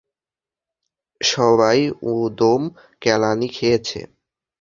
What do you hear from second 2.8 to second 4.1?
কেলানি খেয়েছে।